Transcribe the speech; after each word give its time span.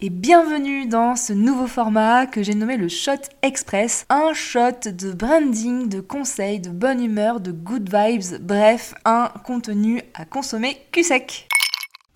Et 0.00 0.10
bienvenue 0.10 0.86
dans 0.86 1.16
ce 1.16 1.32
nouveau 1.32 1.66
format 1.66 2.26
que 2.26 2.42
j'ai 2.42 2.54
nommé 2.54 2.76
le 2.76 2.88
Shot 2.88 3.12
Express. 3.42 4.06
Un 4.08 4.32
shot 4.32 4.90
de 4.90 5.12
branding, 5.12 5.88
de 5.88 6.00
conseils, 6.00 6.60
de 6.60 6.70
bonne 6.70 7.02
humeur, 7.02 7.40
de 7.40 7.52
good 7.52 7.88
vibes, 7.94 8.40
bref, 8.40 8.94
un 9.04 9.30
contenu 9.44 10.02
à 10.14 10.24
consommer 10.24 10.78
cul 10.90 11.04
sec. 11.04 11.48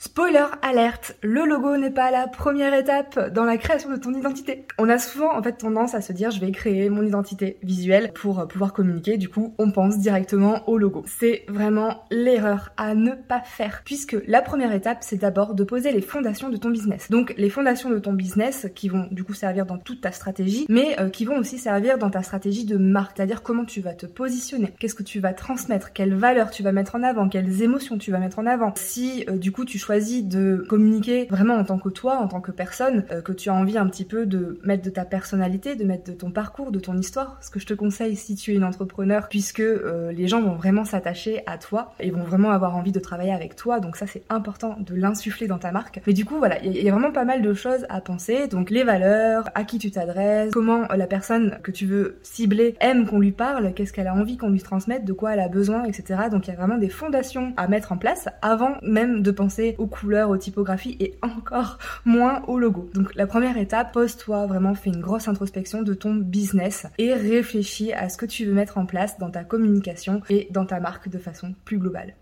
Spoiler 0.01 0.45
alerte, 0.63 1.17
le 1.25 1.45
logo 1.45 1.77
n'est 1.77 1.91
pas 1.91 2.13
la 2.13 2.29
première 2.29 2.73
étape 2.73 3.33
dans 3.33 3.43
la 3.43 3.57
création 3.57 3.91
de 3.91 3.97
ton 3.97 4.15
identité. 4.15 4.65
On 4.79 4.89
a 4.89 4.97
souvent 4.97 5.37
en 5.37 5.43
fait 5.43 5.55
tendance 5.55 5.97
à 5.97 6.01
se 6.01 6.13
dire 6.13 6.31
je 6.31 6.39
vais 6.39 6.53
créer 6.53 6.89
mon 6.89 7.03
identité 7.03 7.59
visuelle 7.65 8.13
pour 8.13 8.39
euh, 8.39 8.47
pouvoir 8.47 8.73
communiquer, 8.73 9.17
du 9.17 9.29
coup 9.29 9.57
on 9.59 9.73
pense 9.73 9.99
directement 9.99 10.69
au 10.69 10.79
logo. 10.79 11.03
C'est 11.09 11.45
vraiment 11.49 12.05
l'erreur 12.13 12.71
à 12.77 12.95
ne 12.95 13.11
pas 13.11 13.41
faire 13.41 13.83
puisque 13.85 14.17
la 14.29 14.41
première 14.41 14.73
étape 14.73 14.99
c'est 15.01 15.17
d'abord 15.17 15.55
de 15.55 15.65
poser 15.65 15.91
les 15.91 16.01
fondations 16.01 16.49
de 16.49 16.57
ton 16.57 16.71
business. 16.71 17.11
Donc 17.11 17.35
les 17.37 17.51
fondations 17.51 17.91
de 17.91 17.99
ton 17.99 18.13
business 18.13 18.69
qui 18.77 18.89
vont 18.89 19.09
du 19.11 19.25
coup 19.25 19.35
servir 19.35 19.67
dans 19.67 19.79
toute 19.79 20.01
ta 20.01 20.13
stratégie 20.13 20.67
mais 20.69 20.95
euh, 21.01 21.11
qui 21.11 21.25
vont 21.25 21.39
aussi 21.39 21.59
servir 21.59 21.99
dans 21.99 22.11
ta 22.11 22.23
stratégie 22.23 22.65
de 22.65 22.77
marque, 22.77 23.17
c'est-à-dire 23.17 23.43
comment 23.43 23.65
tu 23.65 23.81
vas 23.81 23.95
te 23.95 24.07
positionner, 24.07 24.73
qu'est-ce 24.79 24.95
que 24.95 25.03
tu 25.03 25.19
vas 25.19 25.33
transmettre, 25.33 25.93
quelles 25.93 26.15
valeurs 26.15 26.53
tu 26.53 26.63
vas 26.63 26.71
mettre 26.71 26.95
en 26.95 27.03
avant, 27.03 27.29
quelles 27.29 27.63
émotions 27.63 27.99
tu 27.99 28.13
vas 28.13 28.19
mettre 28.21 28.39
en 28.39 28.47
avant. 28.47 28.73
Si 28.77 29.25
euh, 29.29 29.37
du 29.37 29.51
coup 29.51 29.65
tu 29.65 29.81
choisis 29.89 30.23
de 30.23 30.67
communiquer 30.69 31.27
vraiment 31.31 31.55
en 31.55 31.65
tant 31.65 31.79
que 31.79 31.89
toi, 31.89 32.19
en 32.19 32.29
tant 32.29 32.43
que 32.43 32.51
personne, 32.51 33.07
euh, 33.11 33.23
que 33.23 33.33
tu 33.33 33.49
as 33.49 33.55
envie 33.55 33.79
un 33.79 33.87
petit 33.87 34.05
peu 34.05 34.27
de 34.27 34.61
mettre 34.63 34.83
de 34.83 34.91
ta 34.91 35.07
personnalité, 35.07 35.77
de 35.77 35.85
mettre 35.85 36.05
de 36.05 36.13
ton 36.13 36.31
parcours, 36.31 36.71
de 36.73 36.79
ton 36.79 36.99
histoire. 36.99 37.39
Ce 37.41 37.49
que 37.49 37.59
je 37.59 37.65
te 37.65 37.73
conseille 37.73 38.15
si 38.15 38.35
tu 38.35 38.53
es 38.53 38.57
une 38.57 38.65
entrepreneur, 38.65 39.29
puisque 39.31 39.61
euh, 39.61 40.13
les 40.13 40.29
gens 40.29 40.43
vont 40.43 40.57
vraiment 40.57 40.85
s'attacher 40.85 41.43
à 41.47 41.57
toi 41.57 41.95
et 42.01 42.11
vont 42.11 42.23
vraiment 42.23 42.51
avoir 42.51 42.77
envie 42.77 42.93
de 42.93 43.01
travailler 43.01 43.33
avec 43.33 43.57
toi. 43.57 43.81
Donc 43.81 43.97
ça, 43.97 44.07
c'est 44.07 44.25
important 44.29 44.77
de 44.79 44.95
l'insuffler 44.95 45.47
dans 45.47 45.57
ta 45.57 45.73
marque. 45.73 46.03
Mais 46.07 46.13
du 46.13 46.27
coup, 46.27 46.37
voilà, 46.37 46.63
il 46.63 46.77
y, 46.77 46.83
y, 46.83 46.89
a 46.91 46.93
vraiment 46.93 47.11
pas 47.11 47.25
mal 47.25 47.41
de 47.41 47.55
choses 47.55 47.87
à 47.89 48.03
penser. 48.03 48.47
Donc 48.47 48.69
les 48.69 48.85
valeurs, 48.85 49.49
à 49.55 49.65
qui 49.65 49.79
tu 49.79 49.91
t'adresses, 49.91 50.53
comment 50.53 50.83
la 50.95 51.07
personne 51.07 51.61
que 51.63 51.71
tu 51.71 51.87
veux 51.87 52.19
cibler 52.23 52.77
aime 52.81 53.07
qu'on 53.07 53.21
lui 53.21 53.33
parle, 53.33 53.73
qu'est-ce 53.73 53.95
qu'elle 53.95 54.09
a 54.09 54.15
envie 54.15 54.37
qu'on 54.37 54.51
lui 54.51 54.61
transmette, 54.61 55.07
de 55.07 55.15
quoi 55.15 55.33
elle 55.33 55.41
a 55.41 55.49
besoin, 55.49 55.85
etc. 55.85 56.25
Donc 56.31 56.47
il 56.47 56.51
y 56.51 56.53
a 56.53 56.57
vraiment 56.57 56.77
des 56.77 56.91
fondations 56.91 57.55
à 57.57 57.69
mettre 57.69 57.93
en 57.93 57.97
place 57.97 58.29
avant 58.43 58.77
même 58.83 59.23
de 59.23 59.31
penser 59.31 59.77
aux 59.79 59.87
couleurs 59.87 60.31
aux 60.31 60.37
typographies 60.37 60.97
et 61.01 61.15
encore 61.23 61.79
moins 62.05 62.43
au 62.47 62.59
logo. 62.59 62.91
Donc 62.95 63.15
la 63.15 63.27
première 63.27 63.57
étape, 63.57 63.93
pose-toi 63.93 64.47
vraiment, 64.47 64.75
fais 64.75 64.91
une 64.91 65.01
grosse 65.01 65.29
introspection 65.29 65.83
de 65.83 65.95
ton 65.95 66.15
business 66.15 66.87
et 66.99 67.15
réfléchis 67.15 67.93
à 67.93 68.09
ce 68.09 68.17
que 68.17 68.27
tu 68.27 68.45
veux 68.45 68.53
mettre 68.53 68.79
en 68.79 68.87
place 68.87 69.19
dans 69.19 69.31
ta 69.31 69.45
communication 69.45 70.21
et 70.29 70.49
dans 70.51 70.67
ta 70.67 70.81
marque 70.81 71.09
de 71.09 71.19
façon 71.19 71.55
plus 71.65 71.79
globale. 71.79 72.15